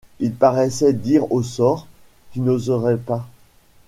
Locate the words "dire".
0.93-1.31